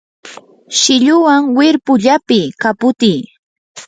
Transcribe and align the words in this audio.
silluwan 0.79 1.41
wirpu 1.57 1.93
llapiy, 2.03 2.47
kaputiy 2.61 3.21